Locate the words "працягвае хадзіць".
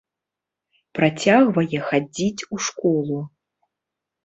0.99-2.45